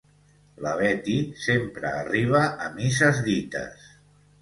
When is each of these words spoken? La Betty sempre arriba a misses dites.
La 0.65 0.71
Betty 0.79 1.17
sempre 1.45 1.93
arriba 2.01 2.43
a 2.67 2.73
misses 2.81 3.25
dites. 3.33 3.91